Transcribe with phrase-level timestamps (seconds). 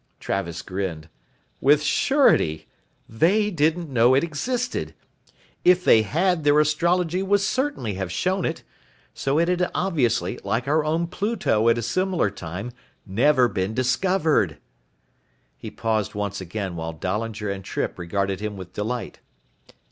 [0.19, 1.09] Travis grinned.
[1.59, 2.67] "With surety.
[3.07, 4.95] They didn't know it existed.
[5.63, 8.63] If they had their astrology would certainly have shown it.
[9.13, 12.71] So it had obviously, like our own Pluto at a similar time,
[13.05, 14.57] never been discovered."
[15.55, 19.19] He paused once again while Dahlinger and Trippe regarded him with delight.